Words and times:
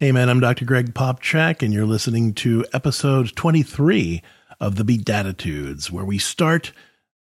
Hey 0.00 0.12
man, 0.12 0.28
I'm 0.28 0.38
Dr. 0.38 0.64
Greg 0.64 0.94
Popcak, 0.94 1.60
and 1.60 1.74
you're 1.74 1.84
listening 1.84 2.32
to 2.34 2.64
episode 2.72 3.34
23 3.34 4.22
of 4.60 4.76
the 4.76 4.84
BeDADitudes, 4.84 5.90
where 5.90 6.04
we 6.04 6.18
start 6.18 6.70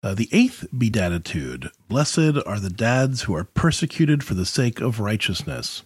uh, 0.04 0.14
the 0.14 0.30
eighth 0.32 0.68
Beatitude 0.78 1.72
Blessed 1.90 2.38
are 2.46 2.60
the 2.60 2.70
dads 2.70 3.24
who 3.24 3.34
are 3.34 3.46
persecuted 3.46 4.24
for 4.24 4.36
the 4.36 4.46
sake 4.46 4.80
of 4.80 5.00
righteousness. 5.00 5.82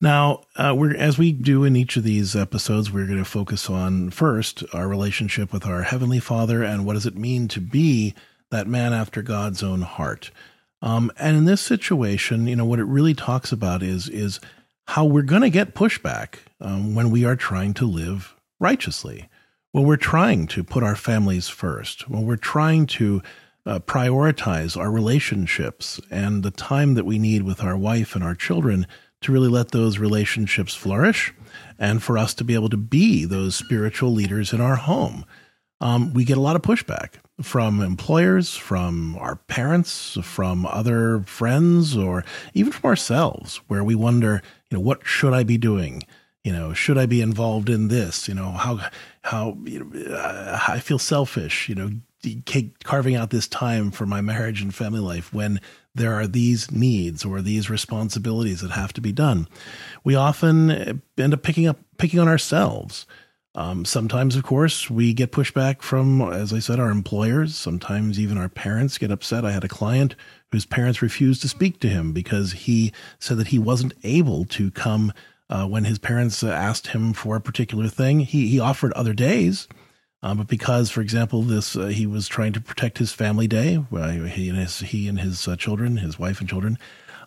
Now, 0.00 0.42
uh, 0.56 0.74
we're, 0.76 0.96
as 0.96 1.18
we 1.18 1.30
do 1.30 1.62
in 1.62 1.76
each 1.76 1.96
of 1.96 2.02
these 2.02 2.34
episodes, 2.34 2.90
we're 2.90 3.06
going 3.06 3.18
to 3.18 3.24
focus 3.24 3.70
on 3.70 4.10
first 4.10 4.64
our 4.74 4.88
relationship 4.88 5.52
with 5.52 5.64
our 5.64 5.82
Heavenly 5.82 6.18
Father 6.18 6.64
and 6.64 6.84
what 6.84 6.94
does 6.94 7.06
it 7.06 7.16
mean 7.16 7.46
to 7.46 7.60
be 7.60 8.12
that 8.50 8.66
man 8.66 8.92
after 8.92 9.22
God's 9.22 9.62
own 9.62 9.82
heart. 9.82 10.32
Um, 10.82 11.12
and 11.16 11.36
in 11.36 11.44
this 11.44 11.60
situation, 11.60 12.48
you 12.48 12.56
know, 12.56 12.64
what 12.64 12.80
it 12.80 12.86
really 12.86 13.14
talks 13.14 13.52
about 13.52 13.84
is 13.84 14.08
is 14.08 14.40
how 14.86 15.04
we're 15.04 15.22
going 15.22 15.42
to 15.42 15.50
get 15.50 15.74
pushback 15.74 16.36
um, 16.60 16.94
when 16.94 17.10
we 17.10 17.24
are 17.24 17.36
trying 17.36 17.74
to 17.74 17.86
live 17.86 18.34
righteously, 18.60 19.28
when 19.72 19.84
we're 19.84 19.96
trying 19.96 20.46
to 20.48 20.62
put 20.62 20.82
our 20.82 20.96
families 20.96 21.48
first, 21.48 22.08
when 22.08 22.26
we're 22.26 22.36
trying 22.36 22.86
to 22.86 23.22
uh, 23.64 23.78
prioritize 23.80 24.76
our 24.76 24.90
relationships 24.90 26.00
and 26.10 26.42
the 26.42 26.50
time 26.50 26.94
that 26.94 27.06
we 27.06 27.18
need 27.18 27.42
with 27.42 27.62
our 27.62 27.76
wife 27.76 28.14
and 28.14 28.24
our 28.24 28.34
children 28.34 28.86
to 29.20 29.32
really 29.32 29.48
let 29.48 29.70
those 29.70 29.98
relationships 29.98 30.74
flourish 30.74 31.32
and 31.78 32.02
for 32.02 32.18
us 32.18 32.34
to 32.34 32.44
be 32.44 32.54
able 32.54 32.68
to 32.68 32.76
be 32.76 33.24
those 33.24 33.54
spiritual 33.54 34.12
leaders 34.12 34.52
in 34.52 34.60
our 34.60 34.76
home. 34.76 35.24
Um, 35.82 36.14
we 36.14 36.24
get 36.24 36.38
a 36.38 36.40
lot 36.40 36.54
of 36.54 36.62
pushback 36.62 37.14
from 37.42 37.82
employers, 37.82 38.54
from 38.54 39.16
our 39.18 39.34
parents, 39.34 40.16
from 40.22 40.64
other 40.64 41.24
friends, 41.26 41.96
or 41.96 42.24
even 42.54 42.70
from 42.70 42.88
ourselves, 42.88 43.56
where 43.66 43.82
we 43.82 43.96
wonder, 43.96 44.42
you 44.70 44.78
know, 44.78 44.80
what 44.80 45.04
should 45.04 45.34
I 45.34 45.42
be 45.42 45.58
doing? 45.58 46.04
You 46.44 46.52
know, 46.52 46.72
should 46.72 46.98
I 46.98 47.06
be 47.06 47.20
involved 47.20 47.68
in 47.68 47.88
this? 47.88 48.28
You 48.28 48.34
know, 48.34 48.52
how 48.52 48.78
how 49.22 49.58
you 49.64 49.84
know, 49.84 50.60
I 50.68 50.78
feel 50.78 51.00
selfish. 51.00 51.68
You 51.68 51.74
know, 51.74 51.90
carving 52.84 53.16
out 53.16 53.30
this 53.30 53.48
time 53.48 53.90
for 53.90 54.06
my 54.06 54.20
marriage 54.20 54.62
and 54.62 54.72
family 54.72 55.00
life 55.00 55.32
when 55.34 55.60
there 55.96 56.14
are 56.14 56.28
these 56.28 56.70
needs 56.70 57.24
or 57.24 57.42
these 57.42 57.68
responsibilities 57.68 58.60
that 58.60 58.70
have 58.70 58.92
to 58.92 59.00
be 59.00 59.12
done. 59.12 59.48
We 60.04 60.14
often 60.14 61.02
end 61.18 61.34
up 61.34 61.42
picking 61.42 61.66
up 61.66 61.78
picking 61.98 62.20
on 62.20 62.28
ourselves. 62.28 63.04
Um, 63.54 63.84
sometimes, 63.84 64.34
of 64.34 64.44
course, 64.44 64.88
we 64.88 65.12
get 65.12 65.30
pushback 65.30 65.82
from, 65.82 66.22
as 66.22 66.52
I 66.54 66.58
said, 66.58 66.80
our 66.80 66.90
employers. 66.90 67.54
Sometimes 67.54 68.18
even 68.18 68.38
our 68.38 68.48
parents 68.48 68.96
get 68.96 69.10
upset. 69.10 69.44
I 69.44 69.52
had 69.52 69.64
a 69.64 69.68
client 69.68 70.14
whose 70.50 70.64
parents 70.64 71.02
refused 71.02 71.42
to 71.42 71.48
speak 71.48 71.78
to 71.80 71.88
him 71.88 72.12
because 72.12 72.52
he 72.52 72.92
said 73.18 73.36
that 73.36 73.48
he 73.48 73.58
wasn't 73.58 73.92
able 74.04 74.46
to 74.46 74.70
come 74.70 75.12
uh, 75.50 75.66
when 75.66 75.84
his 75.84 75.98
parents 75.98 76.42
asked 76.42 76.88
him 76.88 77.12
for 77.12 77.36
a 77.36 77.40
particular 77.40 77.88
thing. 77.88 78.20
He 78.20 78.48
he 78.48 78.58
offered 78.58 78.92
other 78.94 79.12
days, 79.12 79.68
uh, 80.22 80.34
but 80.34 80.46
because, 80.46 80.90
for 80.90 81.02
example, 81.02 81.42
this 81.42 81.76
uh, 81.76 81.86
he 81.86 82.06
was 82.06 82.28
trying 82.28 82.54
to 82.54 82.60
protect 82.60 82.96
his 82.96 83.12
family 83.12 83.46
day, 83.46 83.84
he 83.90 84.48
and 84.48 84.58
his 84.58 84.78
he 84.80 85.08
and 85.08 85.20
his 85.20 85.46
uh, 85.46 85.56
children, 85.56 85.98
his 85.98 86.18
wife 86.18 86.40
and 86.40 86.48
children. 86.48 86.78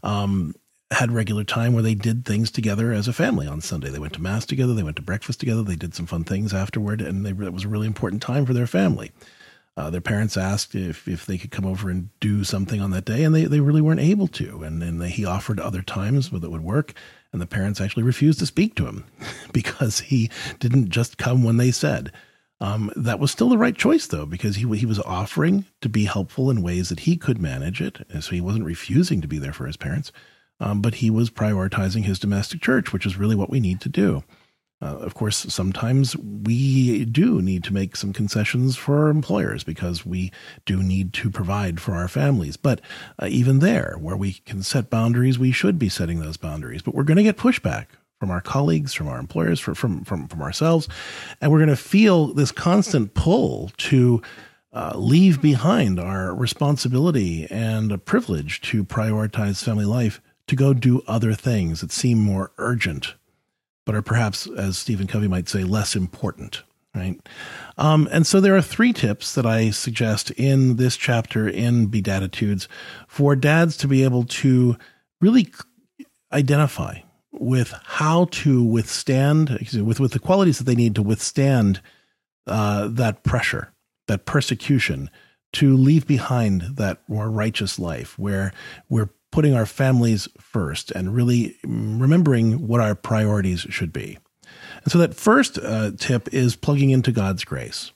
Um, 0.01 0.55
had 0.91 1.11
regular 1.11 1.43
time 1.43 1.73
where 1.73 1.83
they 1.83 1.95
did 1.95 2.25
things 2.25 2.51
together 2.51 2.91
as 2.91 3.07
a 3.07 3.13
family 3.13 3.47
on 3.47 3.61
Sunday. 3.61 3.89
They 3.89 3.99
went 3.99 4.13
to 4.13 4.21
mass 4.21 4.45
together, 4.45 4.73
they 4.73 4.83
went 4.83 4.97
to 4.97 5.01
breakfast 5.01 5.39
together, 5.39 5.63
they 5.63 5.75
did 5.75 5.95
some 5.95 6.05
fun 6.05 6.23
things 6.23 6.53
afterward, 6.53 7.01
and 7.01 7.25
they, 7.25 7.31
it 7.31 7.53
was 7.53 7.65
a 7.65 7.69
really 7.69 7.87
important 7.87 8.21
time 8.21 8.45
for 8.45 8.53
their 8.53 8.67
family. 8.67 9.11
Uh, 9.77 9.89
their 9.89 10.01
parents 10.01 10.37
asked 10.37 10.73
if, 10.73 11.07
if 11.07 11.25
they 11.25 11.37
could 11.37 11.51
come 11.51 11.65
over 11.65 11.89
and 11.89 12.09
do 12.19 12.43
something 12.43 12.79
on 12.79 12.91
that 12.91 13.03
day, 13.03 13.23
and 13.23 13.35
they, 13.35 13.45
they 13.45 13.59
really 13.59 13.81
weren't 13.81 13.99
able 13.99 14.27
to. 14.27 14.63
And 14.63 15.03
he 15.03 15.25
offered 15.25 15.59
other 15.59 15.81
times 15.81 16.29
that 16.29 16.49
would 16.49 16.63
work, 16.63 16.93
and 17.33 17.41
the 17.41 17.47
parents 17.47 17.81
actually 17.81 18.03
refused 18.03 18.39
to 18.39 18.45
speak 18.45 18.75
to 18.75 18.85
him 18.85 19.05
because 19.51 19.99
he 19.99 20.29
didn't 20.59 20.89
just 20.89 21.17
come 21.17 21.43
when 21.43 21.57
they 21.57 21.71
said. 21.71 22.11
Um, 22.61 22.89
that 22.95 23.19
was 23.19 23.31
still 23.31 23.49
the 23.49 23.57
right 23.57 23.75
choice, 23.75 24.07
though, 24.07 24.25
because 24.25 24.55
he 24.55 24.77
he 24.77 24.85
was 24.85 24.99
offering 25.01 25.65
to 25.81 25.89
be 25.89 26.05
helpful 26.05 26.49
in 26.49 26.61
ways 26.61 26.87
that 26.87 27.01
he 27.01 27.17
could 27.17 27.41
manage 27.41 27.81
it, 27.81 28.07
and 28.09 28.23
so 28.23 28.31
he 28.31 28.39
wasn't 28.39 28.63
refusing 28.63 29.19
to 29.19 29.27
be 29.27 29.39
there 29.39 29.51
for 29.51 29.65
his 29.65 29.75
parents 29.75 30.13
um, 30.59 30.81
but 30.81 30.95
he 30.95 31.09
was 31.09 31.29
prioritizing 31.29 32.03
his 32.03 32.19
domestic 32.19 32.61
church, 32.61 32.93
which 32.93 33.05
is 33.05 33.17
really 33.17 33.35
what 33.35 33.49
we 33.49 33.59
need 33.59 33.81
to 33.81 33.89
do. 33.89 34.23
Uh, 34.81 34.97
of 34.97 35.13
course, 35.13 35.37
sometimes 35.37 36.17
we 36.17 37.05
do 37.05 37.41
need 37.41 37.63
to 37.63 37.73
make 37.73 37.95
some 37.95 38.11
concessions 38.11 38.75
for 38.75 39.03
our 39.03 39.09
employers 39.09 39.63
because 39.63 40.05
we 40.05 40.31
do 40.65 40.83
need 40.83 41.13
to 41.13 41.31
provide 41.31 41.79
for 41.79 41.93
our 41.93 42.09
families. 42.09 42.57
But 42.57 42.81
uh, 43.17 43.27
even 43.27 43.59
there, 43.59 43.95
where 43.99 44.17
we 44.17 44.33
can 44.45 44.63
set 44.63 44.89
boundaries, 44.89 45.39
we 45.39 45.51
should 45.51 45.79
be 45.79 45.89
setting 45.89 46.19
those 46.19 46.37
boundaries. 46.37 46.81
But 46.81 46.93
we're 46.93 47.03
going 47.03 47.17
to 47.17 47.23
get 47.23 47.37
pushback 47.37 47.87
from 48.19 48.29
our 48.29 48.41
colleagues, 48.41 48.93
from 48.93 49.07
our 49.07 49.17
employers, 49.17 49.59
from 49.59 49.75
from 49.75 50.03
from, 50.03 50.27
from 50.27 50.41
ourselves, 50.41 50.89
and 51.39 51.51
we're 51.51 51.59
going 51.59 51.69
to 51.69 51.75
feel 51.75 52.33
this 52.33 52.51
constant 52.51 53.13
pull 53.13 53.71
to 53.77 54.21
uh, 54.73 54.91
leave 54.95 55.41
behind 55.41 55.99
our 55.99 56.35
responsibility 56.35 57.47
and 57.49 57.93
a 57.93 57.97
privilege 57.97 58.59
to 58.61 58.83
prioritize 58.83 59.63
family 59.63 59.85
life 59.85 60.21
to 60.47 60.55
go 60.55 60.73
do 60.73 61.03
other 61.07 61.33
things 61.33 61.81
that 61.81 61.91
seem 61.91 62.19
more 62.19 62.51
urgent, 62.57 63.15
but 63.85 63.95
are 63.95 64.01
perhaps, 64.01 64.47
as 64.47 64.77
Stephen 64.77 65.07
Covey 65.07 65.27
might 65.27 65.49
say, 65.49 65.63
less 65.63 65.95
important. 65.95 66.63
Right. 66.93 67.19
Um, 67.77 68.07
and 68.09 68.25
so 68.25 68.39
there 68.39 68.55
are 68.55 68.61
three 68.61 68.93
tips 68.93 69.35
that 69.35 69.45
I 69.45 69.69
suggest 69.69 70.31
in 70.31 70.77
this 70.77 70.95
chapter 70.95 71.45
in 71.45 71.87
Beatitudes 71.87 72.69
for 73.05 73.35
dads 73.35 73.75
to 73.77 73.87
be 73.89 74.05
able 74.05 74.23
to 74.23 74.77
really 75.19 75.51
identify 76.31 76.99
with 77.33 77.73
how 77.83 78.25
to 78.31 78.63
withstand, 78.63 79.49
with, 79.73 79.99
with 79.99 80.13
the 80.13 80.19
qualities 80.19 80.57
that 80.57 80.63
they 80.63 80.75
need 80.75 80.95
to 80.95 81.01
withstand 81.01 81.81
uh, 82.47 82.87
that 82.87 83.23
pressure, 83.23 83.73
that 84.07 84.25
persecution, 84.25 85.09
to 85.51 85.75
leave 85.75 86.07
behind 86.07 86.61
that 86.77 86.99
more 87.09 87.29
righteous 87.29 87.77
life 87.77 88.17
where 88.17 88.53
we're 88.87 89.09
putting 89.35 89.53
our 89.53 89.65
families 89.65 90.29
first 90.39 90.91
and 90.91 91.13
really 91.13 91.57
remembering 91.65 92.69
what 92.69 92.79
our 92.79 92.95
priorities 92.95 93.67
should 93.69 93.91
be. 93.91 94.17
And 94.81 94.93
so 94.93 94.97
that 94.99 95.13
first 95.13 95.59
uh, 95.59 95.91
tip 95.97 96.33
is 96.33 96.55
plugging 96.55 96.91
into 96.91 97.11
God's 97.11 97.43
grace. 97.43 97.91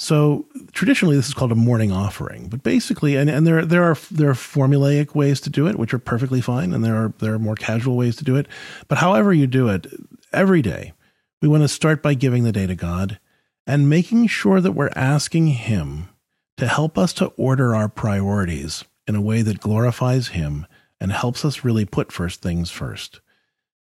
So 0.00 0.46
traditionally, 0.72 1.14
this 1.14 1.28
is 1.28 1.34
called 1.34 1.52
a 1.52 1.54
morning 1.54 1.92
offering, 1.92 2.48
but 2.48 2.64
basically, 2.64 3.14
and, 3.14 3.30
and 3.30 3.46
there 3.46 3.64
there 3.64 3.84
are 3.84 3.96
there 4.10 4.30
are 4.30 4.34
formulaic 4.34 5.14
ways 5.14 5.40
to 5.42 5.50
do 5.50 5.68
it, 5.68 5.78
which 5.78 5.94
are 5.94 6.00
perfectly 6.00 6.40
fine, 6.40 6.72
and 6.72 6.84
there 6.84 6.96
are 6.96 7.14
there 7.20 7.34
are 7.34 7.38
more 7.38 7.54
casual 7.54 7.96
ways 7.96 8.16
to 8.16 8.24
do 8.24 8.34
it. 8.34 8.48
But 8.88 8.98
however 8.98 9.32
you 9.32 9.46
do 9.46 9.68
it, 9.68 9.86
every 10.32 10.60
day, 10.60 10.92
we 11.40 11.46
want 11.46 11.62
to 11.62 11.68
start 11.68 12.02
by 12.02 12.14
giving 12.14 12.42
the 12.42 12.50
day 12.50 12.66
to 12.66 12.74
God 12.74 13.20
and 13.64 13.88
making 13.88 14.26
sure 14.26 14.60
that 14.60 14.72
we're 14.72 14.90
asking 14.96 15.46
Him 15.46 16.08
to 16.56 16.66
help 16.66 16.98
us 16.98 17.12
to 17.12 17.26
order 17.36 17.76
our 17.76 17.88
priorities 17.88 18.84
in 19.06 19.14
a 19.14 19.20
way 19.20 19.42
that 19.42 19.60
glorifies 19.60 20.28
Him 20.28 20.66
and 21.00 21.12
helps 21.12 21.44
us 21.44 21.64
really 21.64 21.84
put 21.84 22.12
first 22.12 22.40
things 22.40 22.70
first. 22.70 23.20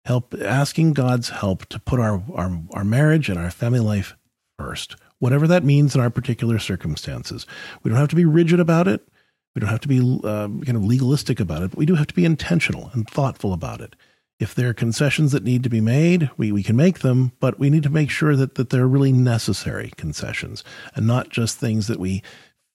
Help 0.04 0.34
asking 0.40 0.94
God's 0.94 1.28
help 1.28 1.66
to 1.66 1.78
put 1.78 2.00
our, 2.00 2.22
our, 2.34 2.60
our 2.72 2.84
marriage 2.84 3.28
and 3.28 3.38
our 3.38 3.50
family 3.50 3.80
life 3.80 4.16
first, 4.58 4.96
whatever 5.18 5.46
that 5.46 5.64
means 5.64 5.94
in 5.94 6.00
our 6.00 6.10
particular 6.10 6.58
circumstances. 6.58 7.46
We 7.82 7.88
don't 7.88 7.98
have 7.98 8.08
to 8.08 8.16
be 8.16 8.24
rigid 8.24 8.58
about 8.58 8.88
it. 8.88 9.06
We 9.54 9.60
don't 9.60 9.70
have 9.70 9.80
to 9.80 9.88
be 9.88 10.00
uh, 10.00 10.48
kind 10.48 10.76
of 10.76 10.84
legalistic 10.84 11.38
about 11.38 11.62
it, 11.62 11.70
but 11.70 11.78
we 11.78 11.86
do 11.86 11.94
have 11.94 12.06
to 12.08 12.14
be 12.14 12.24
intentional 12.24 12.90
and 12.94 13.08
thoughtful 13.08 13.52
about 13.52 13.80
it. 13.80 13.94
If 14.40 14.54
there 14.54 14.70
are 14.70 14.74
concessions 14.74 15.30
that 15.32 15.44
need 15.44 15.62
to 15.62 15.68
be 15.68 15.80
made, 15.80 16.30
we, 16.36 16.50
we 16.50 16.64
can 16.64 16.74
make 16.74 17.00
them, 17.00 17.32
but 17.38 17.60
we 17.60 17.70
need 17.70 17.84
to 17.84 17.90
make 17.90 18.10
sure 18.10 18.34
that, 18.34 18.56
that 18.56 18.70
they're 18.70 18.88
really 18.88 19.12
necessary 19.12 19.92
concessions 19.96 20.64
and 20.96 21.06
not 21.06 21.28
just 21.28 21.58
things 21.58 21.86
that 21.86 22.00
we 22.00 22.22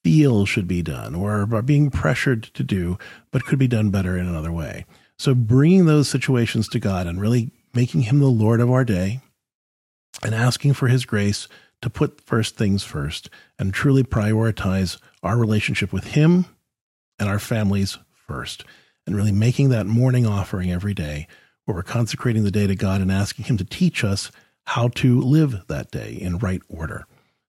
feel 0.04 0.46
should 0.46 0.68
be 0.68 0.82
done 0.82 1.14
or 1.14 1.42
are 1.52 1.62
being 1.62 1.90
pressured 1.90 2.42
to 2.42 2.62
do, 2.62 2.98
but 3.30 3.44
could 3.44 3.58
be 3.58 3.68
done 3.68 3.90
better 3.90 4.16
in 4.16 4.26
another 4.26 4.52
way. 4.52 4.84
So 5.18 5.34
bringing 5.34 5.86
those 5.86 6.08
situations 6.08 6.68
to 6.68 6.78
God 6.78 7.06
and 7.06 7.20
really 7.20 7.50
making 7.74 8.02
Him 8.02 8.20
the 8.20 8.26
Lord 8.26 8.60
of 8.60 8.70
our 8.70 8.84
day 8.84 9.20
and 10.22 10.34
asking 10.34 10.74
for 10.74 10.88
His 10.88 11.04
grace 11.04 11.48
to 11.82 11.90
put 11.90 12.20
first 12.20 12.56
things 12.56 12.82
first 12.84 13.30
and 13.58 13.74
truly 13.74 14.02
prioritize 14.02 14.98
our 15.22 15.36
relationship 15.36 15.92
with 15.92 16.04
Him 16.04 16.46
and 17.18 17.28
our 17.28 17.38
families 17.38 17.98
first. 18.12 18.64
And 19.06 19.16
really 19.16 19.32
making 19.32 19.70
that 19.70 19.86
morning 19.86 20.26
offering 20.26 20.70
every 20.70 20.92
day 20.92 21.26
where 21.64 21.74
we're 21.74 21.82
consecrating 21.82 22.44
the 22.44 22.50
day 22.50 22.66
to 22.66 22.76
God 22.76 23.00
and 23.00 23.10
asking 23.10 23.46
Him 23.46 23.56
to 23.56 23.64
teach 23.64 24.04
us 24.04 24.30
how 24.66 24.88
to 24.88 25.20
live 25.20 25.66
that 25.68 25.90
day 25.90 26.12
in 26.12 26.38
right 26.38 26.60
order 26.68 27.06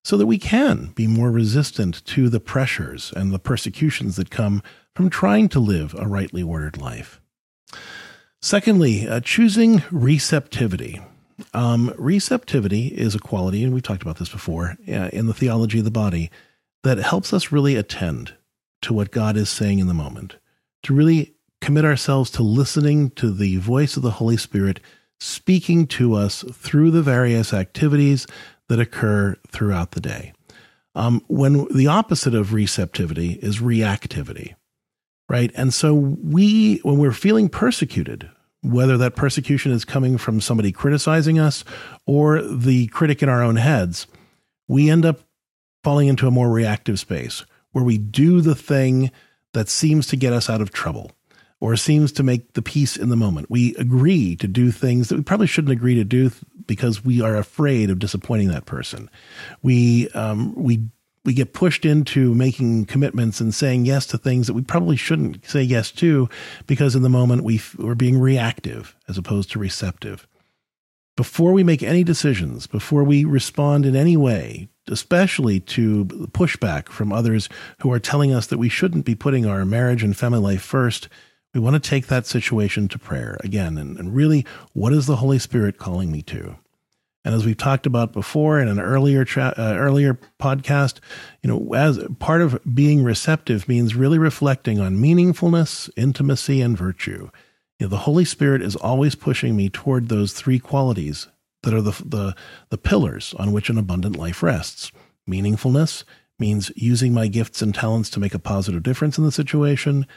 so 0.10 0.18
that 0.18 0.26
we 0.26 0.40
can 0.40 0.88
be 0.96 1.06
more 1.06 1.30
resistant 1.30 2.04
to 2.04 2.30
the 2.30 2.40
pressures 2.40 3.14
and 3.16 3.32
the 3.32 3.38
persecutions 3.38 4.16
that 4.16 4.32
come 4.32 4.64
from 4.96 5.08
trying 5.08 5.48
to 5.48 5.60
live 5.60 5.94
a 6.00 6.08
rightly 6.08 6.42
ordered 6.42 6.82
life. 6.82 7.22
Secondly, 8.42 9.08
uh, 9.08 9.20
choosing 9.20 9.84
receptivity. 9.92 11.00
Um, 11.54 11.94
receptivity 11.96 12.88
is 12.88 13.14
a 13.14 13.20
quality, 13.20 13.64
and 13.64 13.72
we've 13.72 13.84
talked 13.84 14.02
about 14.02 14.18
this 14.18 14.30
before 14.30 14.78
uh, 14.88 15.10
in 15.14 15.28
the 15.28 15.34
theology 15.36 15.78
of 15.78 15.86
the 15.86 15.92
body, 15.92 16.32
that 16.82 16.98
helps 16.98 17.32
us 17.32 17.52
really 17.52 17.76
attend 17.76 18.34
to 18.82 18.96
what 18.96 19.12
God 19.12 19.38
is 19.38 19.48
saying 19.48 19.78
in 19.78 19.86
the 19.86 19.94
moment, 19.94 20.38
to 20.82 20.94
really 20.96 21.36
commit 21.62 21.86
ourselves 21.86 22.32
to 22.32 22.42
listening 22.42 23.12
to 23.12 23.32
the 23.32 23.58
voice 23.58 23.96
of 23.96 24.02
the 24.02 24.18
Holy 24.18 24.38
Spirit 24.38 24.80
speaking 25.20 25.86
to 25.86 26.16
us 26.16 26.44
through 26.52 26.90
the 26.90 27.04
various 27.04 27.54
activities 27.54 28.26
that 28.70 28.80
occur 28.80 29.36
throughout 29.48 29.92
the 29.92 30.00
day. 30.00 30.34
Um, 30.96 31.24
when 31.28 31.68
the 31.76 31.88
opposite 31.88 32.34
of 32.34 32.54
receptivity 32.54 33.34
is 33.34 33.60
reactivity, 33.60 34.56
right? 35.28 35.52
And 35.56 35.74
so 35.74 35.94
we, 35.94 36.78
when 36.80 36.98
we're 36.98 37.12
feeling 37.12 37.50
persecuted, 37.50 38.30
whether 38.62 38.98
that 38.98 39.16
persecution 39.16 39.72
is 39.72 39.86
coming 39.86 40.18
from 40.18 40.42
somebody 40.42 40.72
criticizing 40.72 41.40
us 41.40 41.64
or 42.06 42.42
the 42.42 42.88
critic 42.88 43.22
in 43.22 43.30
our 43.30 43.44
own 43.44 43.58
heads, 43.58 44.08
we 44.68 44.90
end 44.90 45.06
up 45.06 45.22
falling 45.84 46.08
into 46.08 46.28
a 46.28 46.32
more 46.32 46.50
reactive 46.50 47.00
space 47.00 47.46
where 47.72 47.84
we 47.84 47.98
do 47.98 48.42
the 48.42 48.56
thing 48.56 49.12
that 49.54 49.70
seems 49.70 50.08
to 50.08 50.16
get 50.16 50.34
us 50.34 50.50
out 50.50 50.62
of 50.62 50.72
trouble 50.72 51.12
or 51.62 51.76
seems 51.76 52.12
to 52.14 52.24
make 52.24 52.54
the 52.54 52.62
peace 52.62 52.96
in 52.96 53.10
the 53.10 53.16
moment. 53.16 53.50
We 53.50 53.76
agree 53.76 54.36
to 54.38 54.48
do 54.48 54.72
things 54.72 55.10
that 55.10 55.18
we 55.18 55.24
probably 55.24 55.48
shouldn't 55.48 55.74
agree 55.74 55.96
to 55.96 56.04
do 56.04 56.32
because 56.66 57.04
we 57.04 57.22
are 57.22 57.36
afraid 57.36 57.90
of 57.90 58.00
disappointing 58.00 58.50
that 58.50 58.66
person. 58.66 59.10
We 59.62 60.10
um, 60.10 60.54
we 60.56 60.84
we 61.26 61.34
get 61.34 61.54
pushed 61.54 61.86
into 61.86 62.34
making 62.34 62.86
commitments 62.86 63.42
and 63.42 63.54
saying 63.54 63.86
yes 63.86 64.06
to 64.08 64.18
things 64.18 64.48
that 64.48 64.54
we 64.54 64.62
probably 64.62 64.96
shouldn't 64.96 65.46
say 65.46 65.62
yes 65.62 65.92
to 65.92 66.30
because 66.66 66.96
in 66.96 67.02
the 67.02 67.10
moment 67.10 67.44
we 67.44 67.62
we're 67.78 67.96
being 67.96 68.20
reactive 68.20 68.96
as 69.08 69.18
opposed 69.18 69.52
to 69.52 69.60
receptive. 69.60 70.28
Before 71.18 71.52
we 71.52 71.66
make 71.66 71.84
any 71.84 72.06
decisions, 72.06 72.66
before 72.66 73.04
we 73.04 73.26
respond 73.26 73.86
in 73.86 73.94
any 73.94 74.16
way, 74.16 74.70
especially 74.88 75.60
to 75.60 76.06
pushback 76.32 76.88
from 76.88 77.12
others 77.12 77.50
who 77.82 77.92
are 77.92 78.00
telling 78.00 78.34
us 78.34 78.48
that 78.48 78.58
we 78.58 78.70
shouldn't 78.70 79.04
be 79.04 79.16
putting 79.16 79.46
our 79.46 79.66
marriage 79.66 80.02
and 80.02 80.16
family 80.16 80.40
life 80.40 80.62
first, 80.62 81.10
we 81.54 81.60
want 81.60 81.82
to 81.82 81.90
take 81.90 82.08
that 82.08 82.26
situation 82.26 82.88
to 82.90 83.00
prayer 83.00 83.38
again. 83.42 83.78
And, 83.78 83.98
and 83.98 84.16
really, 84.16 84.46
what 84.74 84.94
is 84.94 85.06
the 85.06 85.18
Holy 85.18 85.40
Spirit 85.40 85.78
calling 85.78 86.12
me 86.12 86.22
to? 86.24 86.58
And 87.26 87.36
as 87.36 87.46
we've 87.46 87.58
talked 87.58 87.86
about 87.86 88.14
before 88.14 88.60
in 88.60 88.68
an 88.68 88.80
earlier 88.80 89.26
tra- 89.26 89.54
uh, 89.58 89.76
earlier 89.78 90.18
podcast, 90.40 91.00
you 91.44 91.50
know, 91.50 91.74
as 91.74 92.00
part 92.20 92.42
of 92.42 92.60
being 92.74 93.04
receptive 93.04 93.68
means 93.68 93.96
really 93.96 94.18
reflecting 94.18 94.80
on 94.80 94.98
meaningfulness, 94.98 95.90
intimacy, 95.98 96.62
and 96.62 96.78
virtue. 96.78 97.30
You 97.78 97.86
know, 97.86 97.90
the 97.90 97.98
Holy 97.98 98.26
Spirit 98.26 98.62
is 98.62 98.76
always 98.78 99.16
pushing 99.16 99.56
me 99.56 99.70
toward 99.70 100.08
those 100.08 100.34
three 100.34 100.60
qualities 100.60 101.28
that 101.64 101.74
are 101.74 101.82
the 101.82 102.02
the, 102.06 102.36
the 102.70 102.78
pillars 102.78 103.34
on 103.38 103.52
which 103.52 103.70
an 103.70 103.78
abundant 103.78 104.16
life 104.16 104.42
rests. 104.42 104.92
Meaningfulness 105.30 106.06
means 106.40 106.72
using 106.76 107.14
my 107.14 107.28
gifts 107.28 107.62
and 107.62 107.76
talents 107.76 108.10
to 108.12 108.20
make 108.20 108.34
a 108.34 108.40
positive 108.40 108.82
difference 108.82 109.18
in 109.18 109.26
the 109.26 109.32
situation. 109.32 110.08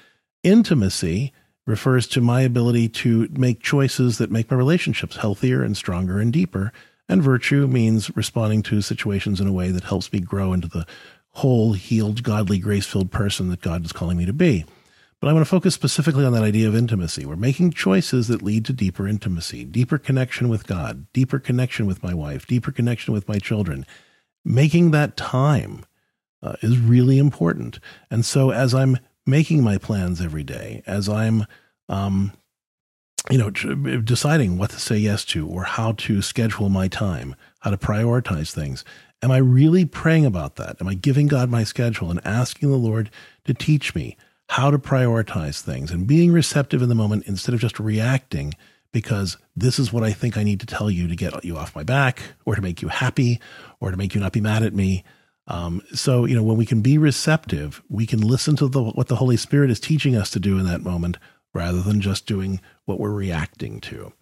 Intimacy 0.42 1.32
refers 1.66 2.06
to 2.08 2.20
my 2.20 2.40
ability 2.40 2.88
to 2.88 3.28
make 3.30 3.62
choices 3.62 4.18
that 4.18 4.30
make 4.30 4.50
my 4.50 4.56
relationships 4.56 5.16
healthier 5.16 5.62
and 5.62 5.76
stronger 5.76 6.18
and 6.18 6.32
deeper. 6.32 6.72
And 7.08 7.22
virtue 7.22 7.66
means 7.66 8.14
responding 8.16 8.62
to 8.64 8.82
situations 8.82 9.40
in 9.40 9.46
a 9.46 9.52
way 9.52 9.70
that 9.70 9.84
helps 9.84 10.12
me 10.12 10.18
grow 10.20 10.52
into 10.52 10.68
the 10.68 10.86
whole, 11.30 11.74
healed, 11.74 12.22
godly, 12.22 12.58
grace 12.58 12.86
filled 12.86 13.12
person 13.12 13.48
that 13.50 13.60
God 13.60 13.84
is 13.84 13.92
calling 13.92 14.18
me 14.18 14.26
to 14.26 14.32
be. 14.32 14.64
But 15.20 15.28
I 15.28 15.32
want 15.32 15.46
to 15.46 15.50
focus 15.50 15.74
specifically 15.74 16.24
on 16.24 16.32
that 16.32 16.42
idea 16.42 16.66
of 16.66 16.74
intimacy. 16.74 17.24
We're 17.24 17.36
making 17.36 17.70
choices 17.70 18.26
that 18.26 18.42
lead 18.42 18.64
to 18.64 18.72
deeper 18.72 19.06
intimacy, 19.06 19.64
deeper 19.64 19.96
connection 19.96 20.48
with 20.48 20.66
God, 20.66 21.06
deeper 21.12 21.38
connection 21.38 21.86
with 21.86 22.02
my 22.02 22.12
wife, 22.12 22.44
deeper 22.48 22.72
connection 22.72 23.14
with 23.14 23.28
my 23.28 23.38
children. 23.38 23.86
Making 24.44 24.90
that 24.90 25.16
time 25.16 25.84
uh, 26.42 26.56
is 26.60 26.76
really 26.76 27.18
important. 27.18 27.78
And 28.10 28.24
so 28.24 28.50
as 28.50 28.74
I'm 28.74 28.98
making 29.26 29.62
my 29.62 29.78
plans 29.78 30.20
every 30.20 30.44
day, 30.44 30.82
as 30.86 31.08
I'm 31.08 31.46
um, 31.88 32.32
you 33.30 33.38
know, 33.38 33.50
deciding 33.50 34.58
what 34.58 34.70
to 34.70 34.80
say 34.80 34.96
yes 34.96 35.24
to 35.26 35.46
or 35.46 35.64
how 35.64 35.92
to 35.92 36.22
schedule 36.22 36.68
my 36.68 36.88
time, 36.88 37.36
how 37.60 37.70
to 37.70 37.76
prioritize 37.76 38.52
things. 38.52 38.84
Am 39.22 39.30
I 39.30 39.36
really 39.36 39.84
praying 39.84 40.26
about 40.26 40.56
that? 40.56 40.76
Am 40.80 40.88
I 40.88 40.94
giving 40.94 41.28
God 41.28 41.48
my 41.48 41.62
schedule 41.62 42.10
and 42.10 42.20
asking 42.26 42.70
the 42.70 42.76
Lord 42.76 43.10
to 43.44 43.54
teach 43.54 43.94
me 43.94 44.16
how 44.48 44.70
to 44.70 44.78
prioritize 44.78 45.60
things 45.60 45.92
and 45.92 46.06
being 46.06 46.32
receptive 46.32 46.82
in 46.82 46.88
the 46.88 46.94
moment 46.94 47.24
instead 47.26 47.54
of 47.54 47.60
just 47.60 47.78
reacting 47.78 48.54
because 48.92 49.38
this 49.56 49.78
is 49.78 49.92
what 49.92 50.02
I 50.02 50.12
think 50.12 50.36
I 50.36 50.42
need 50.42 50.60
to 50.60 50.66
tell 50.66 50.90
you 50.90 51.06
to 51.06 51.16
get 51.16 51.44
you 51.44 51.56
off 51.56 51.76
my 51.76 51.84
back 51.84 52.22
or 52.44 52.56
to 52.56 52.60
make 52.60 52.82
you 52.82 52.88
happy 52.88 53.40
or 53.80 53.90
to 53.90 53.96
make 53.96 54.14
you 54.14 54.20
not 54.20 54.32
be 54.32 54.40
mad 54.40 54.62
at 54.62 54.74
me? 54.74 55.04
Um, 55.48 55.82
so, 55.92 56.24
you 56.24 56.34
know, 56.34 56.42
when 56.42 56.56
we 56.56 56.66
can 56.66 56.82
be 56.82 56.98
receptive, 56.98 57.82
we 57.88 58.06
can 58.06 58.20
listen 58.20 58.56
to 58.56 58.68
the, 58.68 58.82
what 58.82 59.08
the 59.08 59.16
Holy 59.16 59.36
Spirit 59.36 59.70
is 59.70 59.80
teaching 59.80 60.16
us 60.16 60.30
to 60.30 60.40
do 60.40 60.58
in 60.58 60.64
that 60.66 60.82
moment 60.82 61.18
rather 61.52 61.82
than 61.82 62.00
just 62.00 62.26
doing 62.26 62.60
what 62.84 63.00
we're 63.00 63.10
reacting 63.12 63.80
to. 63.80 64.12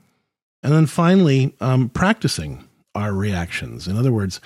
And 0.62 0.72
then 0.72 0.86
finally, 0.86 1.54
um, 1.60 1.88
practicing 1.88 2.68
our 2.94 3.12
reactions. 3.12 3.86
In 3.86 3.96
other 3.96 4.12
words, 4.12 4.40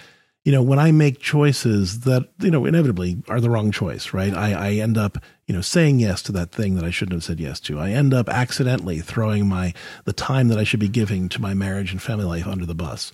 you 0.44 0.52
know, 0.52 0.62
when 0.62 0.78
I 0.78 0.92
make 0.92 1.20
choices 1.20 2.00
that, 2.00 2.28
you 2.40 2.50
know, 2.50 2.66
inevitably 2.66 3.22
are 3.28 3.40
the 3.40 3.48
wrong 3.48 3.72
choice, 3.72 4.12
right? 4.12 4.34
I, 4.34 4.52
I 4.52 4.70
end 4.72 4.98
up, 4.98 5.16
you 5.46 5.54
know, 5.54 5.62
saying 5.62 6.00
yes 6.00 6.22
to 6.24 6.32
that 6.32 6.52
thing 6.52 6.74
that 6.74 6.84
I 6.84 6.90
shouldn't 6.90 7.14
have 7.14 7.24
said 7.24 7.40
yes 7.40 7.58
to. 7.60 7.78
I 7.78 7.90
end 7.92 8.12
up 8.12 8.28
accidentally 8.28 9.00
throwing 9.00 9.48
my, 9.48 9.72
the 10.04 10.12
time 10.12 10.48
that 10.48 10.58
I 10.58 10.64
should 10.64 10.80
be 10.80 10.88
giving 10.88 11.30
to 11.30 11.40
my 11.40 11.54
marriage 11.54 11.92
and 11.92 12.02
family 12.02 12.26
life 12.26 12.46
under 12.46 12.66
the 12.66 12.74
bus 12.74 13.10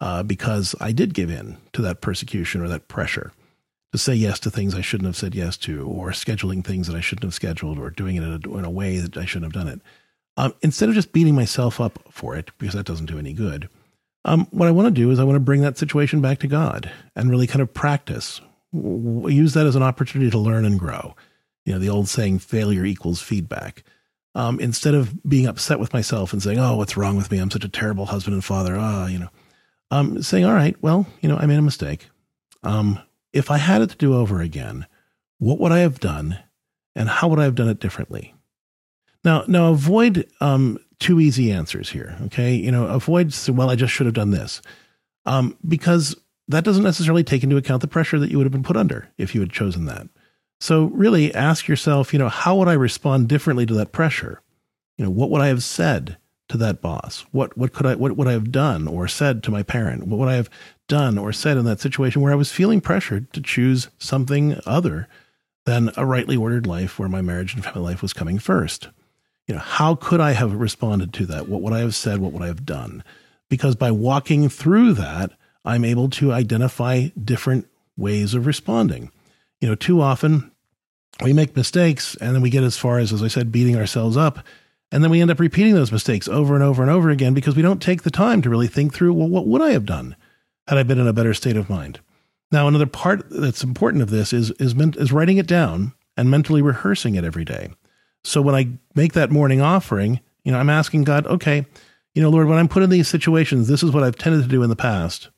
uh, 0.00 0.22
because 0.22 0.74
I 0.80 0.92
did 0.92 1.14
give 1.14 1.30
in 1.30 1.56
to 1.72 1.82
that 1.82 2.00
persecution 2.00 2.60
or 2.60 2.68
that 2.68 2.88
pressure 2.88 3.32
to 3.92 3.98
say 3.98 4.14
yes 4.14 4.38
to 4.40 4.50
things 4.50 4.74
I 4.74 4.80
shouldn't 4.80 5.06
have 5.06 5.16
said 5.16 5.34
yes 5.34 5.56
to, 5.58 5.86
or 5.86 6.10
scheduling 6.10 6.64
things 6.64 6.86
that 6.86 6.96
I 6.96 7.00
shouldn't 7.00 7.24
have 7.24 7.34
scheduled, 7.34 7.78
or 7.78 7.90
doing 7.90 8.16
it 8.16 8.22
in 8.22 8.32
a, 8.32 8.58
in 8.58 8.64
a 8.64 8.70
way 8.70 8.98
that 8.98 9.16
I 9.16 9.24
shouldn't 9.24 9.54
have 9.54 9.64
done 9.64 9.72
it. 9.72 9.80
Um, 10.36 10.54
instead 10.60 10.88
of 10.88 10.94
just 10.94 11.12
beating 11.12 11.34
myself 11.34 11.80
up 11.80 11.98
for 12.10 12.36
it, 12.36 12.50
because 12.58 12.74
that 12.74 12.84
doesn't 12.86 13.06
do 13.06 13.18
any 13.18 13.32
good, 13.32 13.68
um, 14.26 14.46
what 14.50 14.68
I 14.68 14.72
want 14.72 14.86
to 14.86 15.00
do 15.00 15.10
is 15.10 15.18
I 15.18 15.24
want 15.24 15.36
to 15.36 15.40
bring 15.40 15.62
that 15.62 15.78
situation 15.78 16.20
back 16.20 16.40
to 16.40 16.48
God 16.48 16.90
and 17.14 17.30
really 17.30 17.46
kind 17.46 17.62
of 17.62 17.72
practice. 17.72 18.40
Use 18.72 19.54
that 19.54 19.66
as 19.66 19.76
an 19.76 19.82
opportunity 19.82 20.30
to 20.30 20.38
learn 20.38 20.64
and 20.64 20.78
grow. 20.78 21.14
You 21.64 21.72
know, 21.72 21.78
the 21.78 21.88
old 21.88 22.08
saying, 22.08 22.40
failure 22.40 22.84
equals 22.84 23.22
feedback. 23.22 23.84
Um, 24.34 24.60
instead 24.60 24.94
of 24.94 25.22
being 25.26 25.46
upset 25.46 25.78
with 25.78 25.94
myself 25.94 26.32
and 26.32 26.42
saying, 26.42 26.58
oh, 26.58 26.76
what's 26.76 26.96
wrong 26.96 27.16
with 27.16 27.30
me? 27.30 27.38
I'm 27.38 27.50
such 27.50 27.64
a 27.64 27.68
terrible 27.68 28.06
husband 28.06 28.34
and 28.34 28.44
father. 28.44 28.76
Ah, 28.76 29.04
oh, 29.04 29.06
you 29.06 29.18
know, 29.18 29.30
um, 29.90 30.22
saying, 30.22 30.44
all 30.44 30.54
right, 30.54 30.76
well, 30.82 31.06
you 31.20 31.28
know, 31.28 31.36
I 31.36 31.46
made 31.46 31.58
a 31.58 31.62
mistake. 31.62 32.08
Um, 32.62 32.98
if 33.32 33.50
I 33.50 33.58
had 33.58 33.82
it 33.82 33.90
to 33.90 33.96
do 33.96 34.16
over 34.16 34.40
again, 34.40 34.86
what 35.38 35.58
would 35.60 35.72
I 35.72 35.80
have 35.80 36.00
done 36.00 36.38
and 36.94 37.08
how 37.08 37.28
would 37.28 37.38
I 37.38 37.44
have 37.44 37.54
done 37.54 37.68
it 37.68 37.80
differently? 37.80 38.34
Now, 39.24 39.44
now 39.46 39.70
avoid 39.70 40.26
um, 40.40 40.78
two 40.98 41.20
easy 41.20 41.52
answers 41.52 41.90
here. 41.90 42.16
Okay. 42.26 42.54
You 42.54 42.72
know, 42.72 42.86
avoid, 42.86 43.34
well, 43.48 43.70
I 43.70 43.76
just 43.76 43.92
should 43.92 44.06
have 44.06 44.14
done 44.14 44.30
this. 44.30 44.62
Um, 45.26 45.56
because 45.66 46.16
that 46.48 46.64
doesn't 46.64 46.84
necessarily 46.84 47.24
take 47.24 47.42
into 47.42 47.56
account 47.56 47.82
the 47.82 47.88
pressure 47.88 48.18
that 48.18 48.30
you 48.30 48.38
would 48.38 48.44
have 48.44 48.52
been 48.52 48.62
put 48.62 48.76
under 48.76 49.08
if 49.18 49.34
you 49.34 49.40
had 49.40 49.50
chosen 49.50 49.86
that. 49.86 50.08
So 50.60 50.84
really 50.86 51.34
ask 51.34 51.68
yourself, 51.68 52.12
you 52.12 52.18
know, 52.18 52.28
how 52.28 52.56
would 52.56 52.68
I 52.68 52.74
respond 52.74 53.28
differently 53.28 53.66
to 53.66 53.74
that 53.74 53.92
pressure? 53.92 54.40
You 54.96 55.04
know, 55.04 55.10
what 55.10 55.30
would 55.30 55.42
I 55.42 55.48
have 55.48 55.62
said 55.62 56.16
to 56.48 56.56
that 56.58 56.80
boss? 56.80 57.24
What 57.32 57.56
what 57.56 57.72
could 57.72 57.86
I 57.86 57.94
what 57.94 58.16
would 58.16 58.28
I 58.28 58.32
have 58.32 58.52
done 58.52 58.86
or 58.86 59.08
said 59.08 59.42
to 59.44 59.50
my 59.50 59.62
parent? 59.62 60.06
What 60.06 60.18
would 60.18 60.28
I 60.28 60.34
have 60.34 60.50
done 60.88 61.18
or 61.18 61.32
said 61.32 61.56
in 61.56 61.64
that 61.64 61.80
situation 61.80 62.22
where 62.22 62.32
I 62.32 62.36
was 62.36 62.52
feeling 62.52 62.80
pressured 62.80 63.32
to 63.32 63.40
choose 63.40 63.88
something 63.98 64.60
other 64.66 65.08
than 65.64 65.90
a 65.96 66.06
rightly 66.06 66.36
ordered 66.36 66.66
life 66.66 66.98
where 66.98 67.08
my 67.08 67.20
marriage 67.20 67.54
and 67.54 67.64
family 67.64 67.80
life 67.80 68.02
was 68.02 68.12
coming 68.12 68.38
first. 68.38 68.88
You 69.46 69.54
know, 69.54 69.60
how 69.60 69.94
could 69.94 70.20
I 70.20 70.32
have 70.32 70.54
responded 70.54 71.12
to 71.14 71.26
that? 71.26 71.48
What 71.48 71.60
would 71.62 71.72
I 71.72 71.80
have 71.80 71.94
said? 71.94 72.20
What 72.20 72.32
would 72.32 72.42
I 72.42 72.46
have 72.46 72.64
done? 72.64 73.04
Because 73.48 73.76
by 73.76 73.90
walking 73.90 74.48
through 74.48 74.94
that, 74.94 75.32
I'm 75.64 75.84
able 75.84 76.08
to 76.10 76.32
identify 76.32 77.08
different 77.22 77.68
ways 77.96 78.34
of 78.34 78.46
responding. 78.46 79.10
You 79.60 79.68
know, 79.68 79.74
too 79.74 80.00
often 80.00 80.50
we 81.22 81.32
make 81.32 81.56
mistakes 81.56 82.16
and 82.20 82.34
then 82.34 82.42
we 82.42 82.50
get 82.50 82.64
as 82.64 82.76
far 82.76 82.98
as, 82.98 83.12
as 83.12 83.22
I 83.22 83.28
said, 83.28 83.52
beating 83.52 83.76
ourselves 83.76 84.16
up. 84.16 84.40
And 84.92 85.02
then 85.02 85.10
we 85.10 85.20
end 85.20 85.30
up 85.30 85.40
repeating 85.40 85.74
those 85.74 85.92
mistakes 85.92 86.28
over 86.28 86.54
and 86.54 86.62
over 86.62 86.82
and 86.82 86.90
over 86.90 87.10
again 87.10 87.34
because 87.34 87.56
we 87.56 87.62
don't 87.62 87.82
take 87.82 88.02
the 88.02 88.10
time 88.10 88.40
to 88.42 88.50
really 88.50 88.68
think 88.68 88.94
through, 88.94 89.14
well, 89.14 89.28
what 89.28 89.46
would 89.46 89.62
I 89.62 89.72
have 89.72 89.84
done? 89.84 90.16
had 90.68 90.78
I 90.78 90.82
been 90.82 90.98
in 90.98 91.06
a 91.06 91.12
better 91.12 91.34
state 91.34 91.56
of 91.56 91.70
mind. 91.70 92.00
Now, 92.52 92.68
another 92.68 92.86
part 92.86 93.26
that's 93.30 93.64
important 93.64 94.02
of 94.02 94.10
this 94.10 94.32
is 94.32 94.50
is 94.52 94.74
is 94.96 95.12
writing 95.12 95.38
it 95.38 95.46
down 95.46 95.92
and 96.16 96.30
mentally 96.30 96.62
rehearsing 96.62 97.14
it 97.14 97.24
every 97.24 97.44
day. 97.44 97.70
So 98.24 98.40
when 98.40 98.54
I 98.54 98.68
make 98.94 99.12
that 99.12 99.30
morning 99.30 99.60
offering, 99.60 100.20
you 100.44 100.52
know, 100.52 100.58
I'm 100.58 100.70
asking 100.70 101.04
God, 101.04 101.26
okay, 101.26 101.66
you 102.14 102.22
know, 102.22 102.30
Lord, 102.30 102.48
when 102.48 102.58
I'm 102.58 102.68
put 102.68 102.82
in 102.82 102.90
these 102.90 103.08
situations, 103.08 103.68
this 103.68 103.82
is 103.82 103.90
what 103.90 104.02
I've 104.02 104.16
tended 104.16 104.42
to 104.42 104.48
do 104.48 104.62
in 104.62 104.70
the 104.70 104.76
past. 104.76 105.28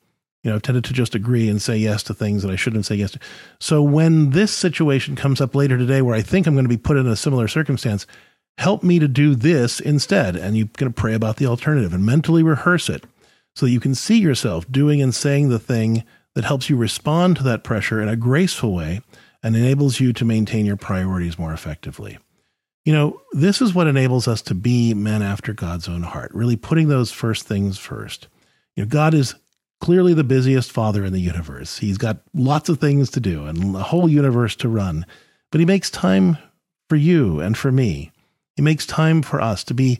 You 0.43 0.49
know, 0.49 0.55
I've 0.55 0.61
tended 0.61 0.85
to 0.85 0.93
just 0.93 1.15
agree 1.15 1.49
and 1.49 1.61
say 1.61 1.77
yes 1.77 2.01
to 2.03 2.13
things 2.13 2.43
that 2.43 2.51
I 2.51 2.55
shouldn't 2.55 2.85
say 2.85 2.95
yes 2.95 3.11
to. 3.11 3.19
So 3.59 3.83
when 3.83 4.29
this 4.29 4.53
situation 4.53 5.15
comes 5.15 5.41
up 5.41 5.53
later 5.53 5.77
today 5.77 6.01
where 6.01 6.15
I 6.15 6.21
think 6.21 6.47
I'm 6.47 6.53
going 6.53 6.63
to 6.63 6.69
be 6.69 6.77
put 6.77 6.95
in 6.95 7.07
a 7.07 7.15
similar 7.15 7.49
circumstance, 7.49 8.07
help 8.59 8.83
me 8.83 8.99
to 8.99 9.07
do 9.07 9.35
this 9.35 9.79
instead. 9.79 10.35
And 10.35 10.57
you're 10.57 10.67
going 10.75 10.91
to 10.91 11.01
pray 11.01 11.13
about 11.13 11.37
the 11.37 11.45
alternative 11.45 11.93
and 11.93 12.05
mentally 12.05 12.43
rehearse 12.43 12.89
it 12.89 13.05
so 13.55 13.65
that 13.65 13.71
you 13.71 13.79
can 13.79 13.95
see 13.95 14.19
yourself 14.19 14.69
doing 14.69 15.01
and 15.01 15.15
saying 15.15 15.47
the 15.47 15.59
thing 15.59 16.03
that 16.35 16.43
helps 16.43 16.69
you 16.69 16.75
respond 16.75 17.37
to 17.37 17.43
that 17.43 17.63
pressure 17.63 18.01
in 18.01 18.09
a 18.09 18.17
graceful 18.17 18.75
way 18.75 18.99
and 19.41 19.55
enables 19.55 20.01
you 20.01 20.11
to 20.11 20.25
maintain 20.25 20.65
your 20.65 20.75
priorities 20.75 21.39
more 21.39 21.53
effectively. 21.53 22.19
You 22.83 22.91
know, 22.91 23.21
this 23.31 23.61
is 23.61 23.73
what 23.73 23.87
enables 23.87 24.27
us 24.27 24.41
to 24.43 24.55
be 24.55 24.93
men 24.93 25.21
after 25.21 25.53
God's 25.53 25.87
own 25.87 26.03
heart, 26.03 26.31
really 26.33 26.57
putting 26.57 26.89
those 26.89 27.13
first 27.13 27.47
things 27.47 27.77
first. 27.77 28.27
You 28.75 28.83
know, 28.83 28.89
God 28.89 29.13
is 29.13 29.35
clearly 29.79 30.13
the 30.13 30.25
busiest 30.25 30.69
father 30.69 31.05
in 31.05 31.13
the 31.13 31.21
universe. 31.21 31.77
He's 31.77 31.97
got 31.97 32.17
lots 32.33 32.67
of 32.67 32.79
things 32.79 33.09
to 33.11 33.21
do 33.21 33.45
and 33.45 33.73
a 33.77 33.83
whole 33.83 34.09
universe 34.09 34.57
to 34.57 34.67
run, 34.67 35.05
but 35.49 35.59
he 35.59 35.65
makes 35.65 35.89
time 35.89 36.37
for 36.89 36.97
you 36.97 37.39
and 37.39 37.57
for 37.57 37.71
me. 37.71 38.11
He 38.59 38.61
makes 38.61 38.85
time 38.85 39.21
for 39.21 39.39
us 39.39 39.63
to 39.63 39.73
be 39.73 39.99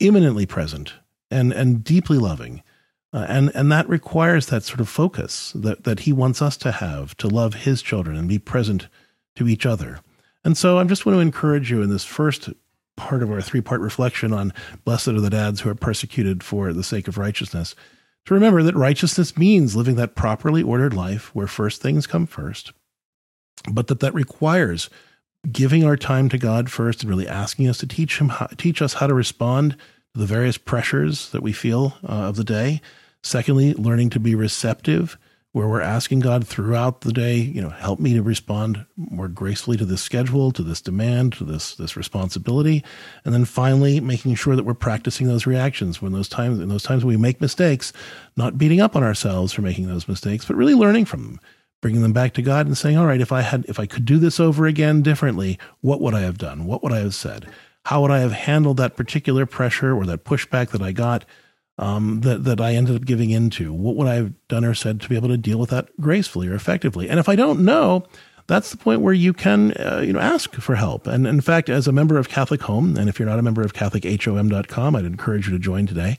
imminently 0.00 0.46
present 0.46 0.94
and, 1.30 1.52
and 1.52 1.84
deeply 1.84 2.18
loving. 2.18 2.64
Uh, 3.12 3.24
and, 3.28 3.52
and 3.54 3.70
that 3.70 3.88
requires 3.88 4.46
that 4.46 4.64
sort 4.64 4.80
of 4.80 4.88
focus 4.88 5.52
that, 5.54 5.84
that 5.84 6.00
he 6.00 6.12
wants 6.12 6.42
us 6.42 6.56
to 6.56 6.72
have 6.72 7.16
to 7.18 7.28
love 7.28 7.54
his 7.54 7.80
children 7.80 8.16
and 8.16 8.28
be 8.28 8.40
present 8.40 8.88
to 9.36 9.46
each 9.46 9.64
other. 9.64 10.00
And 10.42 10.58
so 10.58 10.76
I 10.78 10.82
just 10.82 11.06
want 11.06 11.14
to 11.14 11.20
encourage 11.20 11.70
you 11.70 11.80
in 11.80 11.88
this 11.88 12.04
first 12.04 12.48
part 12.96 13.22
of 13.22 13.30
our 13.30 13.40
three 13.40 13.60
part 13.60 13.80
reflection 13.80 14.32
on 14.32 14.52
blessed 14.84 15.06
are 15.06 15.20
the 15.20 15.30
dads 15.30 15.60
who 15.60 15.70
are 15.70 15.76
persecuted 15.76 16.42
for 16.42 16.72
the 16.72 16.82
sake 16.82 17.06
of 17.06 17.16
righteousness 17.16 17.76
to 18.24 18.34
remember 18.34 18.64
that 18.64 18.74
righteousness 18.74 19.36
means 19.36 19.76
living 19.76 19.94
that 19.94 20.16
properly 20.16 20.64
ordered 20.64 20.94
life 20.94 21.32
where 21.32 21.46
first 21.46 21.80
things 21.80 22.08
come 22.08 22.26
first, 22.26 22.72
but 23.70 23.86
that 23.86 24.00
that 24.00 24.14
requires 24.14 24.90
giving 25.52 25.84
our 25.84 25.96
time 25.96 26.28
to 26.28 26.38
God 26.38 26.70
first 26.70 27.02
and 27.02 27.10
really 27.10 27.28
asking 27.28 27.68
us 27.68 27.78
to 27.78 27.86
teach 27.86 28.18
him 28.18 28.28
how, 28.28 28.46
teach 28.56 28.82
us 28.82 28.94
how 28.94 29.06
to 29.06 29.14
respond 29.14 29.72
to 30.14 30.20
the 30.20 30.26
various 30.26 30.58
pressures 30.58 31.30
that 31.30 31.42
we 31.42 31.52
feel 31.52 31.96
uh, 32.04 32.12
of 32.12 32.36
the 32.36 32.44
day. 32.44 32.80
Secondly, 33.22 33.74
learning 33.74 34.10
to 34.10 34.20
be 34.20 34.34
receptive 34.34 35.18
where 35.52 35.66
we're 35.66 35.80
asking 35.80 36.20
God 36.20 36.46
throughout 36.46 37.00
the 37.00 37.12
day, 37.12 37.36
you 37.36 37.60
know, 37.60 37.70
help 37.70 37.98
me 37.98 38.12
to 38.14 38.22
respond 38.22 38.84
more 38.96 39.28
gracefully 39.28 39.76
to 39.78 39.84
this 39.84 40.02
schedule, 40.02 40.52
to 40.52 40.62
this 40.62 40.80
demand, 40.80 41.32
to 41.34 41.44
this 41.44 41.74
this 41.74 41.96
responsibility, 41.96 42.84
and 43.24 43.32
then 43.32 43.44
finally 43.44 43.98
making 43.98 44.34
sure 44.34 44.54
that 44.54 44.64
we're 44.64 44.74
practicing 44.74 45.26
those 45.26 45.46
reactions 45.46 46.02
when 46.02 46.12
those 46.12 46.28
times 46.28 46.60
in 46.60 46.68
those 46.68 46.82
times 46.82 47.04
when 47.04 47.14
we 47.14 47.20
make 47.20 47.40
mistakes, 47.40 47.92
not 48.36 48.58
beating 48.58 48.80
up 48.80 48.94
on 48.94 49.02
ourselves 49.02 49.52
for 49.52 49.62
making 49.62 49.88
those 49.88 50.06
mistakes, 50.06 50.44
but 50.44 50.56
really 50.56 50.74
learning 50.74 51.06
from 51.06 51.22
them, 51.22 51.40
bringing 51.80 52.02
them 52.02 52.12
back 52.12 52.34
to 52.34 52.42
God 52.42 52.66
and 52.66 52.76
saying, 52.76 52.96
all 52.96 53.06
right, 53.06 53.20
if 53.20 53.32
I 53.32 53.42
had 53.42 53.64
if 53.68 53.78
I 53.78 53.86
could 53.86 54.04
do 54.04 54.18
this 54.18 54.40
over 54.40 54.66
again 54.66 55.02
differently, 55.02 55.58
what 55.80 56.00
would 56.00 56.14
I 56.14 56.20
have 56.20 56.38
done? 56.38 56.66
What 56.66 56.82
would 56.82 56.92
I 56.92 56.98
have 56.98 57.14
said? 57.14 57.48
How 57.86 58.02
would 58.02 58.10
I 58.10 58.18
have 58.18 58.32
handled 58.32 58.76
that 58.78 58.96
particular 58.96 59.46
pressure 59.46 59.94
or 59.94 60.04
that 60.06 60.24
pushback 60.24 60.70
that 60.70 60.82
I 60.82 60.92
got? 60.92 61.24
um, 61.78 62.20
that 62.22 62.44
that 62.44 62.60
I 62.60 62.74
ended 62.74 62.96
up 62.96 63.04
giving 63.04 63.30
into? 63.30 63.72
What 63.72 63.96
would 63.96 64.08
I 64.08 64.16
have 64.16 64.48
done 64.48 64.64
or 64.64 64.74
said 64.74 65.00
to 65.00 65.08
be 65.08 65.16
able 65.16 65.28
to 65.28 65.36
deal 65.36 65.58
with 65.58 65.70
that 65.70 65.88
gracefully 66.00 66.48
or 66.48 66.54
effectively? 66.54 67.08
And 67.08 67.20
if 67.20 67.28
I 67.28 67.36
don't 67.36 67.60
know, 67.60 68.04
that's 68.48 68.70
the 68.70 68.76
point 68.76 69.02
where 69.02 69.14
you 69.14 69.32
can 69.32 69.72
uh, 69.74 70.02
you 70.04 70.12
know 70.12 70.18
ask 70.18 70.54
for 70.54 70.74
help. 70.74 71.06
And 71.06 71.26
in 71.26 71.40
fact, 71.40 71.68
as 71.68 71.86
a 71.86 71.92
member 71.92 72.18
of 72.18 72.28
Catholic 72.28 72.62
Home, 72.62 72.96
and 72.96 73.08
if 73.08 73.18
you're 73.18 73.28
not 73.28 73.38
a 73.38 73.42
member 73.42 73.62
of 73.62 73.74
CatholicHOM.com, 73.74 74.96
I'd 74.96 75.04
encourage 75.04 75.46
you 75.46 75.52
to 75.52 75.58
join 75.58 75.86
today. 75.86 76.18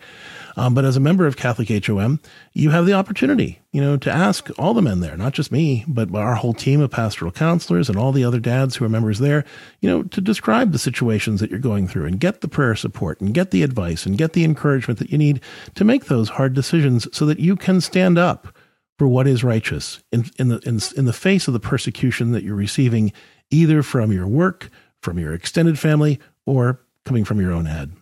Um, 0.60 0.74
but 0.74 0.84
as 0.84 0.98
a 0.98 1.00
member 1.00 1.26
of 1.26 1.38
Catholic 1.38 1.70
HOM, 1.86 2.20
you 2.54 2.72
have 2.72 2.86
the 2.86 2.92
opportunity, 2.92 3.62
you 3.72 3.80
know, 3.80 3.96
to 3.96 4.12
ask 4.12 4.50
all 4.60 4.74
the 4.74 4.82
men 4.82 5.00
there, 5.00 5.16
not 5.16 5.34
just 5.34 5.54
me, 5.54 5.86
but 5.88 6.14
our 6.14 6.36
whole 6.36 6.54
team 6.54 6.82
of 6.82 6.92
pastoral 6.92 7.32
counselors 7.32 7.88
and 7.88 7.98
all 7.98 8.12
the 8.12 8.26
other 8.26 8.42
dads 8.42 8.76
who 8.76 8.84
are 8.84 8.90
members 8.90 9.20
there, 9.20 9.46
you 9.80 9.90
know, 9.90 10.04
to 10.04 10.20
describe 10.20 10.74
the 10.74 10.80
situations 10.80 11.40
that 11.40 11.50
you're 11.50 11.60
going 11.60 11.88
through 11.88 12.06
and 12.06 12.20
get 12.20 12.42
the 12.42 12.50
prayer 12.50 12.76
support 12.76 13.22
and 13.22 13.34
get 13.34 13.52
the 13.52 13.64
advice 13.64 14.06
and 14.06 14.18
get 14.18 14.34
the 14.34 14.44
encouragement 14.44 15.00
that 15.00 15.12
you 15.12 15.18
need 15.18 15.40
to 15.76 15.86
make 15.86 16.06
those 16.06 16.30
hard 16.30 16.54
decisions 16.54 17.08
so 17.16 17.26
that 17.26 17.40
you 17.40 17.56
can 17.56 17.80
stand 17.80 18.18
up 18.18 18.54
for 19.00 19.08
what 19.08 19.28
is 19.28 19.44
righteous 19.44 20.04
in, 20.12 20.30
in 20.38 20.50
the 20.50 20.60
in, 20.60 20.80
in 20.98 21.06
the 21.06 21.14
face 21.14 21.48
of 21.48 21.54
the 21.54 21.60
persecution 21.60 22.34
that 22.34 22.44
you're 22.44 22.54
receiving, 22.54 23.14
either 23.50 23.82
from 23.82 24.12
your 24.12 24.28
work, 24.28 24.70
from 25.02 25.18
your 25.18 25.34
extended 25.34 25.80
family, 25.80 26.20
or 26.46 26.82
coming 27.06 27.24
from 27.24 27.40
your 27.40 27.54
own 27.54 27.66
head. 27.66 27.94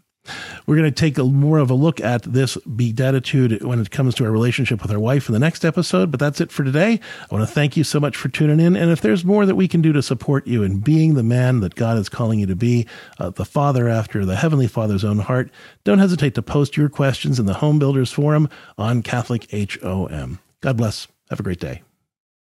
We're 0.66 0.76
going 0.76 0.92
to 0.92 1.00
take 1.00 1.18
a, 1.18 1.24
more 1.24 1.60
of 1.60 1.70
a 1.70 1.76
look 1.76 2.02
at 2.02 2.24
this 2.24 2.58
beatitude 2.58 3.64
when 3.64 3.80
it 3.80 3.92
comes 3.92 4.16
to 4.16 4.26
our 4.26 4.32
relationship 4.32 4.82
with 4.82 4.92
our 4.92 5.00
wife 5.00 5.30
in 5.30 5.34
the 5.34 5.40
next 5.40 5.64
episode. 5.64 6.12
But 6.12 6.20
that's 6.20 6.42
it 6.42 6.52
for 6.52 6.66
today. 6.66 7.00
I 7.32 7.34
want 7.34 7.48
to 7.48 7.54
thank 7.54 7.78
you 7.78 7.86
so 7.86 8.00
much 8.00 8.18
for 8.18 8.28
tuning 8.28 8.60
in. 8.60 8.76
And 8.76 8.92
if 8.92 9.00
there's 9.00 9.24
more 9.24 9.46
that 9.46 9.56
we 9.56 9.70
can 9.70 9.82
do 9.82 9.94
to 9.94 10.02
support 10.02 10.46
you 10.48 10.64
in 10.64 10.80
being 10.80 11.14
the 11.14 11.24
man 11.24 11.62
that 11.62 11.76
God 11.76 11.98
is 11.98 12.10
calling 12.10 12.40
you 12.40 12.48
to 12.48 12.56
be, 12.56 12.88
uh, 13.20 13.30
the 13.30 13.46
father 13.46 13.88
after 13.88 14.26
the 14.26 14.36
Heavenly 14.36 14.68
Father's 14.68 15.06
own 15.06 15.20
heart, 15.20 15.50
don't 15.86 16.00
hesitate 16.00 16.36
to 16.36 16.42
post 16.42 16.76
your 16.76 16.90
questions 16.90 17.40
in 17.40 17.46
the 17.46 17.54
Home 17.54 17.80
Builders 17.80 18.12
Forum 18.12 18.50
on 18.78 19.04
Catholic 19.04 19.48
HOM. 19.52 20.40
God 20.62 20.78
bless. 20.78 21.08
Have 21.30 21.40
a 21.40 21.44
great 21.44 21.60
day. 21.60 21.84